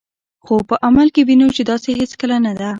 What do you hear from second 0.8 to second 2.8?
عمل کې وینو چې داسې هیڅکله نه ده.